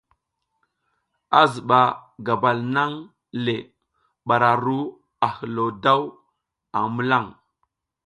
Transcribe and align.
A 1.41 1.43
ziba 1.51 1.81
gabal 2.25 2.59
nang 2.75 2.95
le 3.45 3.57
bara 4.27 4.49
a 4.57 4.59
ru 4.63 4.79
a 5.25 5.27
hilo 5.37 5.65
daw 5.83 6.01
a 6.77 6.79
milan. 6.95 7.25